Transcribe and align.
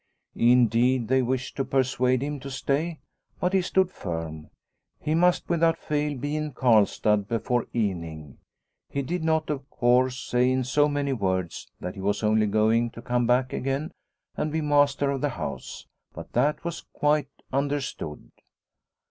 Indeed, 0.33 1.09
they 1.09 1.21
wished 1.21 1.55
to 1.57 1.63
persuade 1.63 2.23
him 2.23 2.39
to 2.39 2.49
stay, 2.49 2.97
but 3.39 3.53
he 3.53 3.61
stood 3.61 3.91
firm. 3.91 4.49
He 4.99 5.13
must 5.13 5.47
without 5.47 5.77
fail 5.77 6.17
be 6.17 6.35
in 6.35 6.53
Karlstad 6.53 7.27
before 7.27 7.67
evening. 7.71 8.39
He 8.89 9.03
did 9.03 9.23
not, 9.23 9.51
of 9.51 9.69
course, 9.69 10.17
say 10.17 10.49
in 10.49 10.63
so 10.63 10.89
many 10.89 11.13
words 11.13 11.69
that 11.79 11.93
he 11.93 12.01
was 12.01 12.23
only 12.23 12.47
going 12.47 12.89
to 12.93 13.01
come 13.03 13.27
back 13.27 13.53
again 13.53 13.91
and 14.35 14.51
be 14.51 14.59
master 14.59 15.11
of 15.11 15.21
the 15.21 15.29
house, 15.29 15.85
but 16.15 16.33
that 16.33 16.63
was 16.63 16.81
quite 16.93 17.29
under 17.53 17.79
stood 17.79 18.31